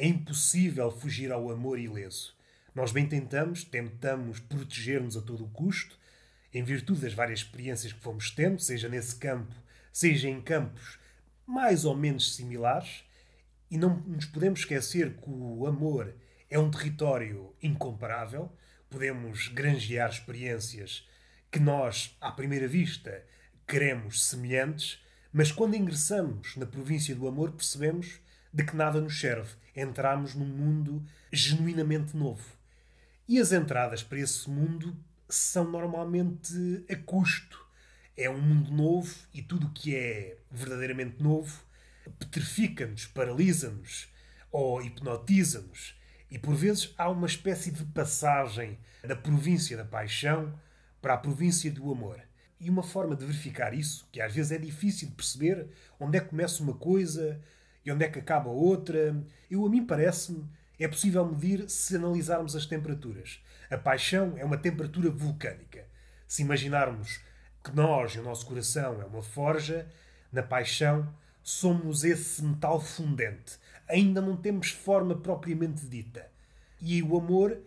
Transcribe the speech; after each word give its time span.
É 0.00 0.06
impossível 0.06 0.92
fugir 0.92 1.32
ao 1.32 1.50
amor 1.50 1.76
ileso. 1.76 2.32
Nós 2.72 2.92
bem 2.92 3.04
tentamos, 3.04 3.64
tentamos 3.64 4.38
proteger-nos 4.38 5.16
a 5.16 5.20
todo 5.20 5.44
o 5.44 5.48
custo, 5.48 5.98
em 6.54 6.62
virtude 6.62 7.00
das 7.00 7.14
várias 7.14 7.40
experiências 7.40 7.92
que 7.92 7.98
fomos 7.98 8.30
tendo, 8.30 8.60
seja 8.60 8.88
nesse 8.88 9.16
campo, 9.16 9.52
seja 9.92 10.28
em 10.28 10.40
campos 10.40 11.00
mais 11.44 11.84
ou 11.84 11.96
menos 11.96 12.36
similares, 12.36 13.02
e 13.68 13.76
não 13.76 13.98
nos 14.02 14.26
podemos 14.26 14.60
esquecer 14.60 15.16
que 15.16 15.28
o 15.28 15.66
amor 15.66 16.14
é 16.48 16.56
um 16.60 16.70
território 16.70 17.52
incomparável. 17.60 18.52
Podemos 18.88 19.48
granjear 19.48 20.10
experiências 20.10 21.08
que 21.50 21.58
nós, 21.58 22.16
à 22.20 22.30
primeira 22.30 22.68
vista, 22.68 23.24
queremos 23.66 24.26
semelhantes, 24.26 25.02
mas 25.32 25.50
quando 25.50 25.74
ingressamos 25.74 26.54
na 26.54 26.66
província 26.66 27.16
do 27.16 27.26
amor, 27.26 27.50
percebemos 27.50 28.20
de 28.52 28.64
que 28.64 28.76
nada 28.76 29.00
nos 29.00 29.18
serve. 29.18 29.54
Entramos 29.74 30.34
num 30.34 30.46
mundo 30.46 31.04
genuinamente 31.32 32.16
novo. 32.16 32.44
E 33.28 33.38
as 33.38 33.52
entradas 33.52 34.02
para 34.02 34.18
esse 34.18 34.48
mundo 34.48 34.96
são 35.28 35.70
normalmente 35.70 36.84
a 36.90 36.96
custo. 36.96 37.66
É 38.16 38.28
um 38.28 38.40
mundo 38.40 38.72
novo 38.72 39.14
e 39.32 39.42
tudo 39.42 39.66
o 39.68 39.70
que 39.70 39.94
é 39.94 40.38
verdadeiramente 40.50 41.22
novo 41.22 41.68
petrifica-nos, 42.18 43.06
paralisa-nos 43.06 44.08
ou 44.50 44.82
hipnotiza-nos. 44.82 45.96
E 46.30 46.38
por 46.38 46.54
vezes 46.54 46.94
há 46.96 47.08
uma 47.08 47.26
espécie 47.26 47.70
de 47.70 47.84
passagem 47.86 48.78
da 49.02 49.16
província 49.16 49.76
da 49.76 49.84
paixão 49.84 50.58
para 51.00 51.14
a 51.14 51.18
província 51.18 51.70
do 51.70 51.90
amor. 51.90 52.20
E 52.60 52.68
uma 52.68 52.82
forma 52.82 53.14
de 53.14 53.24
verificar 53.24 53.72
isso, 53.72 54.08
que 54.10 54.20
às 54.20 54.34
vezes 54.34 54.52
é 54.52 54.58
difícil 54.58 55.08
de 55.08 55.14
perceber 55.14 55.68
onde 55.98 56.18
é 56.18 56.20
que 56.20 56.28
começa 56.28 56.62
uma 56.62 56.74
coisa 56.74 57.40
e 57.84 57.92
onde 57.92 58.04
é 58.04 58.08
que 58.08 58.18
acaba 58.18 58.48
outra, 58.48 59.16
eu 59.50 59.64
a 59.64 59.68
mim 59.68 59.84
parece-me 59.84 60.48
é 60.78 60.86
possível 60.86 61.26
medir 61.26 61.68
se 61.68 61.96
analisarmos 61.96 62.54
as 62.54 62.64
temperaturas. 62.64 63.42
A 63.68 63.76
paixão 63.76 64.34
é 64.36 64.44
uma 64.44 64.56
temperatura 64.56 65.10
vulcânica. 65.10 65.84
Se 66.26 66.42
imaginarmos 66.42 67.20
que 67.64 67.74
nós 67.74 68.12
e 68.12 68.20
o 68.20 68.22
nosso 68.22 68.46
coração 68.46 69.02
é 69.02 69.04
uma 69.04 69.22
forja, 69.22 69.88
na 70.32 70.42
paixão 70.42 71.12
somos 71.42 72.04
esse 72.04 72.44
metal 72.44 72.80
fundente. 72.80 73.58
Ainda 73.88 74.20
não 74.20 74.36
temos 74.36 74.70
forma 74.70 75.16
propriamente 75.16 75.84
dita. 75.86 76.30
E 76.80 77.02
o 77.02 77.16
amor 77.16 77.58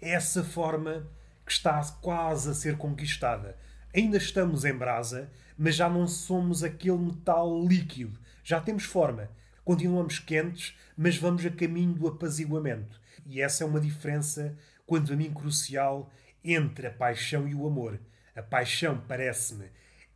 é 0.00 0.12
essa 0.12 0.42
forma 0.42 1.06
que 1.44 1.52
está 1.52 1.80
quase 2.00 2.50
a 2.50 2.54
ser 2.54 2.78
conquistada. 2.78 3.58
Ainda 3.94 4.16
estamos 4.16 4.64
em 4.64 4.72
brasa, 4.72 5.30
mas 5.58 5.74
já 5.74 5.90
não 5.90 6.06
somos 6.06 6.62
aquele 6.62 6.98
metal 6.98 7.62
líquido. 7.62 8.18
Já 8.42 8.60
temos 8.60 8.84
forma. 8.84 9.28
Continuamos 9.66 10.20
quentes, 10.20 10.76
mas 10.96 11.18
vamos 11.18 11.44
a 11.44 11.50
caminho 11.50 11.92
do 11.92 12.06
apaziguamento. 12.06 13.00
E 13.26 13.40
essa 13.42 13.64
é 13.64 13.66
uma 13.66 13.80
diferença, 13.80 14.56
quanto 14.86 15.12
a 15.12 15.16
mim, 15.16 15.34
crucial 15.34 16.08
entre 16.44 16.86
a 16.86 16.90
paixão 16.92 17.48
e 17.48 17.52
o 17.52 17.66
amor. 17.66 18.00
A 18.36 18.40
paixão, 18.44 19.02
parece-me, 19.08 19.66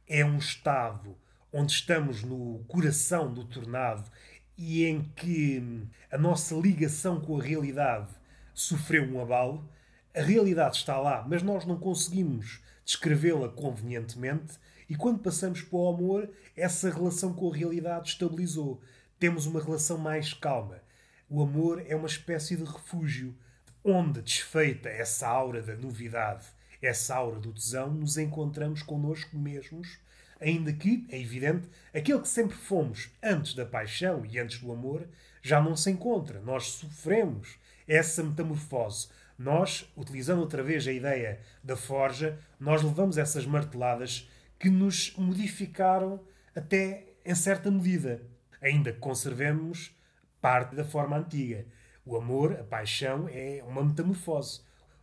é 0.07 0.25
um 0.25 0.39
estado 0.39 1.19
onde 1.53 1.73
estamos 1.73 2.23
no 2.23 2.65
coração 2.69 3.35
do 3.35 3.45
tornado 3.45 4.09
e 4.57 4.85
em 4.85 5.03
que 5.17 5.85
a 6.13 6.17
nossa 6.17 6.55
ligação 6.55 7.21
com 7.21 7.37
a 7.37 7.43
realidade 7.43 8.13
sofreu 8.55 9.03
um 9.03 9.21
abalo. 9.21 9.69
A 10.15 10.23
realidade 10.23 10.77
está 10.77 10.97
lá, 10.97 11.27
mas 11.29 11.43
nós 11.43 11.67
não 11.67 11.77
conseguimos 11.77 12.61
descrevê-la 12.85 13.49
convenientemente. 13.49 14.61
E 14.89 14.95
quando 14.95 15.19
passamos 15.19 15.61
para 15.61 15.77
o 15.77 15.89
amor, 15.89 16.31
essa 16.57 16.89
relação 16.89 17.35
com 17.35 17.53
a 17.53 17.57
realidade 17.57 18.11
estabilizou. 18.11 18.81
Temos 19.21 19.47
uma 19.47 19.63
relação 19.63 19.99
mais 19.99 20.35
calma. 20.35 20.83
O 21.29 21.41
amor 21.41 21.85
é 21.87 21.95
uma 21.95 22.09
espécie 22.09 22.57
de 22.57 22.65
refúgio, 22.65 23.37
onde, 23.85 24.21
desfeita 24.21 24.89
essa 24.89 25.29
aura 25.29 25.63
da 25.63 25.77
novidade, 25.77 26.45
essa 26.83 27.15
aura 27.15 27.39
do 27.39 27.53
tesão, 27.53 27.93
nos 27.93 28.19
encontramos 28.19 28.83
connosco 28.83 29.39
mesmos 29.39 30.01
Ainda 30.41 30.73
que, 30.73 31.07
é 31.11 31.21
evidente, 31.21 31.69
aquele 31.93 32.21
que 32.21 32.29
sempre 32.29 32.57
fomos 32.57 33.11
antes 33.23 33.55
da 33.55 33.67
paixão 33.67 34.25
e 34.25 34.39
antes 34.39 34.59
do 34.59 34.73
amor 34.73 35.07
já 35.43 35.61
não 35.61 35.77
se 35.77 35.91
encontra. 35.91 36.41
Nós 36.41 36.65
sofremos 36.65 37.59
essa 37.87 38.23
metamorfose. 38.23 39.09
Nós, 39.39 39.91
utilizando 39.95 40.41
outra 40.41 40.63
vez 40.63 40.87
a 40.89 40.93
ideia 40.93 41.41
da 41.63 41.77
forja, 41.77 42.39
nós 42.59 42.83
levamos 42.83 43.19
essas 43.19 43.45
marteladas 43.45 44.31
que 44.59 44.71
nos 44.71 45.15
modificaram 45.17 46.21
até 46.57 47.05
em 47.25 47.35
certa 47.35 47.71
medida. 47.71 48.23
Ainda 48.61 48.93
que 48.93 48.99
conservemos 48.99 49.95
parte 50.41 50.75
da 50.75 50.85
forma 50.85 51.17
antiga. 51.17 51.67
O 52.05 52.17
amor, 52.17 52.59
a 52.59 52.65
paixão, 52.65 53.29
é 53.29 53.63
uma 53.67 53.85
metamorfose. 53.85 54.61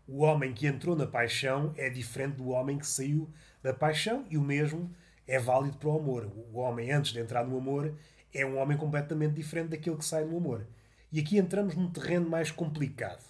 O 0.07 0.23
homem 0.23 0.53
que 0.53 0.68
entrou 0.68 0.95
na 0.95 1.06
paixão 1.06 1.73
é 1.78 1.90
diferente 1.90 2.38
do 2.38 2.50
homem 2.50 2.78
que 2.78 2.88
saiu 2.88 3.29
da 3.62 3.73
paixão 3.73 4.25
e 4.29 4.38
o 4.38 4.41
mesmo 4.41 4.90
é 5.28 5.38
válido 5.38 5.78
para 5.78 5.90
o 5.90 6.00
amor. 6.00 6.31
O 6.51 6.59
homem, 6.59 6.91
antes 6.91 7.12
de 7.12 7.19
entrar 7.19 7.45
no 7.45 7.57
amor, 7.57 7.94
é 8.34 8.45
um 8.45 8.57
homem 8.57 8.78
completamente 8.78 9.34
diferente 9.34 9.69
daquele 9.69 9.97
que 9.97 10.06
sai 10.06 10.24
no 10.24 10.38
amor. 10.38 10.66
E 11.12 11.19
aqui 11.19 11.38
entramos 11.38 11.75
num 11.75 11.91
terreno 11.91 12.29
mais 12.29 12.51
complicado, 12.51 13.24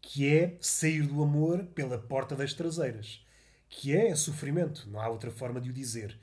que 0.00 0.28
é 0.28 0.56
sair 0.60 1.02
do 1.02 1.22
amor 1.22 1.64
pela 1.74 1.98
porta 1.98 2.34
das 2.34 2.52
traseiras, 2.52 3.24
que 3.68 3.96
é 3.96 4.14
sofrimento, 4.14 4.88
não 4.90 5.00
há 5.00 5.08
outra 5.08 5.30
forma 5.30 5.60
de 5.60 5.70
o 5.70 5.72
dizer. 5.72 6.18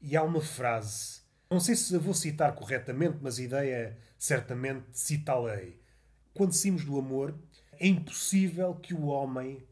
E 0.00 0.16
há 0.16 0.22
uma 0.22 0.40
frase, 0.40 1.20
não 1.50 1.60
sei 1.60 1.74
se 1.76 1.94
a 1.94 1.98
vou 1.98 2.14
citar 2.14 2.54
corretamente, 2.54 3.18
mas 3.20 3.38
a 3.38 3.42
ideia 3.42 3.98
certamente 4.18 4.84
citá-la-ei. 4.92 5.78
Quando 6.32 6.52
saímos 6.52 6.84
do 6.84 6.98
amor, 6.98 7.34
é 7.78 7.86
impossível 7.86 8.74
que 8.74 8.94
o 8.94 9.06
homem 9.06 9.62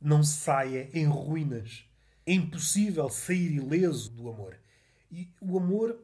não 0.00 0.22
saia 0.22 0.88
em 0.92 1.06
ruínas 1.06 1.88
é 2.28 2.32
impossível 2.34 3.08
sair 3.08 3.52
ileso 3.52 4.10
do 4.10 4.28
amor. 4.28 4.58
E 5.10 5.26
o 5.40 5.56
amor, 5.56 5.98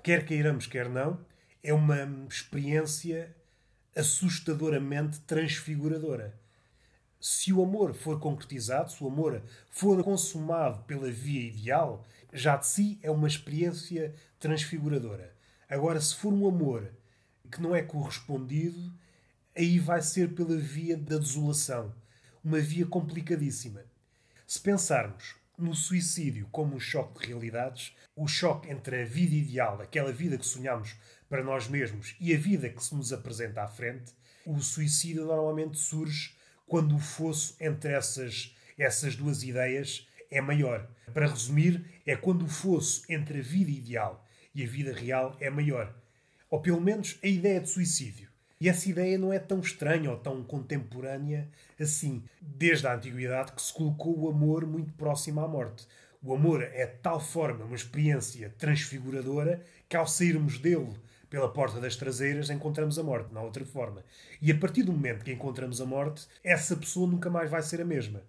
quer 0.00 0.24
queiramos, 0.24 0.68
quer 0.68 0.88
não, 0.88 1.18
é 1.64 1.74
uma 1.74 2.08
experiência 2.30 3.34
assustadoramente 3.96 5.18
transfiguradora. 5.22 6.40
Se 7.20 7.52
o 7.52 7.60
amor 7.60 7.92
for 7.92 8.20
concretizado, 8.20 8.92
se 8.92 9.02
o 9.02 9.08
amor 9.08 9.42
for 9.68 10.04
consumado 10.04 10.84
pela 10.84 11.10
via 11.10 11.48
ideal, 11.48 12.06
já 12.32 12.56
de 12.56 12.66
si 12.66 12.98
é 13.02 13.10
uma 13.10 13.28
experiência 13.28 14.14
transfiguradora. 14.38 15.34
Agora, 15.68 16.00
se 16.00 16.14
for 16.14 16.32
um 16.32 16.48
amor 16.48 16.90
que 17.50 17.60
não 17.60 17.74
é 17.74 17.82
correspondido, 17.82 18.92
aí 19.56 19.78
vai 19.78 20.00
ser 20.00 20.34
pela 20.34 20.56
via 20.56 20.96
da 20.96 21.18
desolação. 21.18 21.94
Uma 22.42 22.58
via 22.58 22.86
complicadíssima. 22.86 23.84
Se 24.46 24.60
pensarmos 24.60 25.36
no 25.56 25.74
suicídio 25.74 26.48
como 26.50 26.74
um 26.74 26.80
choque 26.80 27.20
de 27.20 27.26
realidades, 27.28 27.94
o 28.16 28.26
choque 28.26 28.70
entre 28.70 29.02
a 29.02 29.04
vida 29.04 29.34
ideal, 29.34 29.80
aquela 29.80 30.12
vida 30.12 30.36
que 30.36 30.46
sonhamos 30.46 30.96
para 31.28 31.44
nós 31.44 31.68
mesmos, 31.68 32.16
e 32.18 32.34
a 32.34 32.38
vida 32.38 32.68
que 32.68 32.82
se 32.82 32.94
nos 32.94 33.12
apresenta 33.12 33.62
à 33.62 33.68
frente, 33.68 34.12
o 34.44 34.60
suicídio 34.60 35.24
normalmente 35.24 35.78
surge 35.78 36.34
quando 36.66 36.96
o 36.96 36.98
fosso 36.98 37.54
entre 37.60 37.92
essas, 37.92 38.56
essas 38.76 39.14
duas 39.14 39.42
ideias 39.42 40.08
é 40.32 40.40
maior. 40.40 40.88
Para 41.14 41.28
resumir, 41.28 41.84
é 42.06 42.16
quando 42.16 42.44
o 42.44 42.48
fosso 42.48 43.04
entre 43.08 43.38
a 43.38 43.42
vida 43.42 43.70
ideal 43.70 44.26
e 44.54 44.64
a 44.64 44.66
vida 44.66 44.92
real 44.92 45.36
é 45.38 45.48
maior. 45.48 45.94
Ou 46.50 46.60
pelo 46.60 46.80
menos 46.80 47.18
a 47.22 47.26
ideia 47.26 47.60
de 47.60 47.68
suicídio. 47.68 48.28
E 48.60 48.68
essa 48.68 48.88
ideia 48.88 49.18
não 49.18 49.32
é 49.32 49.38
tão 49.38 49.60
estranha 49.60 50.10
ou 50.10 50.16
tão 50.16 50.42
contemporânea 50.42 51.48
assim. 51.80 52.22
Desde 52.40 52.86
a 52.86 52.94
antiguidade 52.94 53.52
que 53.52 53.62
se 53.62 53.72
colocou 53.72 54.18
o 54.18 54.28
amor 54.28 54.66
muito 54.66 54.92
próximo 54.94 55.40
à 55.40 55.48
morte. 55.48 55.86
O 56.22 56.34
amor 56.34 56.62
é 56.62 56.86
de 56.86 56.98
tal 56.98 57.18
forma 57.18 57.64
uma 57.64 57.74
experiência 57.74 58.54
transfiguradora 58.56 59.62
que 59.88 59.96
ao 59.96 60.06
sairmos 60.06 60.58
dele 60.58 60.94
pela 61.28 61.48
porta 61.48 61.80
das 61.80 61.96
traseiras 61.96 62.50
encontramos 62.50 62.98
a 62.98 63.02
morte, 63.02 63.30
há 63.34 63.40
outra 63.40 63.64
forma. 63.64 64.04
E 64.40 64.52
a 64.52 64.58
partir 64.58 64.82
do 64.82 64.92
momento 64.92 65.24
que 65.24 65.32
encontramos 65.32 65.80
a 65.80 65.86
morte, 65.86 66.28
essa 66.44 66.76
pessoa 66.76 67.10
nunca 67.10 67.30
mais 67.30 67.50
vai 67.50 67.62
ser 67.62 67.80
a 67.80 67.84
mesma. 67.86 68.22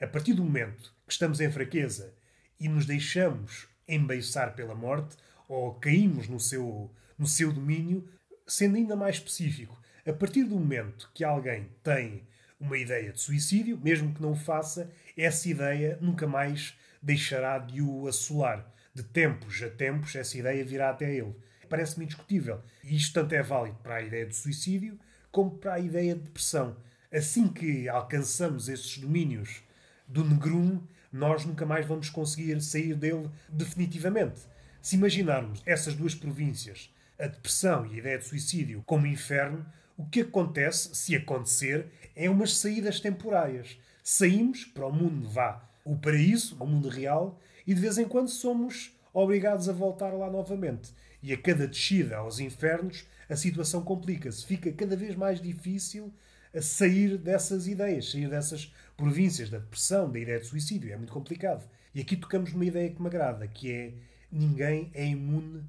A 0.00 0.06
partir 0.06 0.32
do 0.32 0.44
momento 0.44 0.94
que 1.04 1.12
estamos 1.12 1.40
em 1.40 1.50
fraqueza 1.50 2.14
e 2.60 2.68
nos 2.68 2.86
deixamos 2.86 3.66
embeiçar 3.88 4.54
pela 4.54 4.74
morte, 4.74 5.16
ou 5.48 5.74
caímos 5.74 6.28
no 6.28 6.38
seu, 6.38 6.94
no 7.18 7.26
seu 7.26 7.52
domínio, 7.52 8.08
sendo 8.46 8.76
ainda 8.76 8.94
mais 8.94 9.16
específico, 9.16 9.76
a 10.06 10.12
partir 10.12 10.44
do 10.44 10.54
momento 10.54 11.10
que 11.12 11.24
alguém 11.24 11.68
tem 11.82 12.28
uma 12.60 12.78
ideia 12.78 13.12
de 13.12 13.20
suicídio, 13.20 13.76
mesmo 13.82 14.14
que 14.14 14.22
não 14.22 14.32
o 14.32 14.36
faça, 14.36 14.88
essa 15.16 15.48
ideia 15.48 15.98
nunca 16.00 16.28
mais 16.28 16.78
deixará 17.02 17.58
de 17.58 17.82
o 17.82 18.06
assolar. 18.06 18.72
De 18.94 19.02
tempos 19.02 19.60
a 19.62 19.68
tempos, 19.68 20.14
essa 20.14 20.38
ideia 20.38 20.64
virá 20.64 20.90
até 20.90 21.12
ele. 21.12 21.34
Parece-me 21.68 22.04
indiscutível. 22.04 22.62
E 22.84 22.96
isto 22.96 23.14
tanto 23.14 23.34
é 23.34 23.42
válido 23.42 23.78
para 23.82 23.96
a 23.96 24.02
ideia 24.02 24.26
de 24.26 24.34
suicídio 24.36 24.98
como 25.30 25.58
para 25.58 25.74
a 25.74 25.80
ideia 25.80 26.14
de 26.14 26.22
depressão. 26.22 26.76
Assim 27.12 27.48
que 27.48 27.88
alcançamos 27.88 28.68
esses 28.68 28.98
domínios 28.98 29.62
do 30.08 30.24
negrume, 30.24 30.82
nós 31.12 31.44
nunca 31.44 31.66
mais 31.66 31.86
vamos 31.86 32.10
conseguir 32.10 32.60
sair 32.60 32.94
dele 32.94 33.28
definitivamente. 33.48 34.40
Se 34.80 34.96
imaginarmos 34.96 35.62
essas 35.66 35.94
duas 35.94 36.14
províncias 36.14 36.92
a 37.18 37.26
depressão 37.26 37.84
e 37.86 37.94
a 37.94 37.98
ideia 37.98 38.18
de 38.18 38.24
suicídio 38.24 38.82
como 38.86 39.06
inferno, 39.06 39.66
O 39.98 40.06
que 40.06 40.20
acontece, 40.20 40.94
se 40.94 41.16
acontecer, 41.16 41.88
é 42.14 42.30
umas 42.30 42.56
saídas 42.56 43.00
temporárias. 43.00 43.76
Saímos 44.04 44.64
para 44.64 44.86
o 44.86 44.92
mundo 44.92 45.28
vá, 45.28 45.68
o 45.84 45.96
paraíso, 45.96 46.56
o 46.60 46.64
mundo 46.64 46.88
real, 46.88 47.40
e 47.66 47.74
de 47.74 47.80
vez 47.80 47.98
em 47.98 48.06
quando 48.06 48.28
somos 48.28 48.96
obrigados 49.12 49.68
a 49.68 49.72
voltar 49.72 50.10
lá 50.10 50.30
novamente. 50.30 50.94
E 51.20 51.32
a 51.32 51.36
cada 51.36 51.66
descida 51.66 52.18
aos 52.18 52.38
infernos, 52.38 53.04
a 53.28 53.34
situação 53.34 53.82
complica-se. 53.82 54.46
Fica 54.46 54.70
cada 54.70 54.94
vez 54.96 55.16
mais 55.16 55.42
difícil 55.42 56.14
a 56.54 56.62
sair 56.62 57.16
dessas 57.18 57.66
ideias, 57.66 58.10
sair 58.10 58.28
dessas 58.28 58.72
províncias 58.96 59.50
da 59.50 59.58
depressão, 59.58 60.10
da 60.10 60.18
ideia 60.18 60.40
de 60.40 60.46
suicídio. 60.46 60.92
É 60.92 60.96
muito 60.96 61.12
complicado. 61.12 61.68
E 61.94 62.00
aqui 62.00 62.16
tocamos 62.16 62.52
numa 62.52 62.64
ideia 62.64 62.90
que 62.90 63.00
me 63.00 63.08
agrada, 63.08 63.46
que 63.46 63.72
é 63.72 63.94
ninguém 64.30 64.90
é 64.94 65.06
imune 65.06 65.64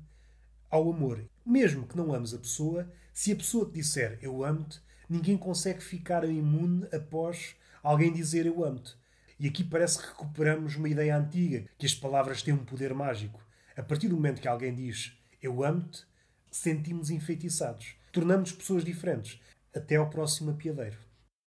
ao 0.69 0.91
amor. 0.91 1.23
Mesmo 1.45 1.87
que 1.87 1.97
não 1.97 2.13
ames 2.13 2.33
a 2.33 2.37
pessoa, 2.37 2.91
se 3.13 3.31
a 3.31 3.35
pessoa 3.35 3.65
te 3.65 3.73
disser 3.73 4.19
eu 4.21 4.43
amo-te, 4.43 4.79
ninguém 5.09 5.37
consegue 5.37 5.81
ficar 5.81 6.23
imune 6.23 6.87
após 6.93 7.55
alguém 7.81 8.11
dizer 8.11 8.45
eu 8.45 8.63
amo-te. 8.63 8.95
E 9.39 9.47
aqui 9.47 9.63
parece 9.63 9.99
que 9.99 10.07
recuperamos 10.07 10.75
uma 10.75 10.89
ideia 10.89 11.17
antiga, 11.17 11.65
que 11.77 11.85
as 11.85 11.93
palavras 11.93 12.43
têm 12.43 12.53
um 12.53 12.65
poder 12.65 12.93
mágico. 12.93 13.39
A 13.75 13.81
partir 13.81 14.09
do 14.09 14.15
momento 14.15 14.41
que 14.41 14.47
alguém 14.47 14.75
diz 14.75 15.17
eu 15.41 15.63
amo-te, 15.63 16.05
sentimos 16.51 17.09
enfeitiçados. 17.09 17.95
Tornamos 18.11 18.51
pessoas 18.51 18.83
diferentes. 18.83 19.39
Até 19.75 19.95
ao 19.95 20.09
próximo 20.09 20.51
apiadeiro. 20.51 21.08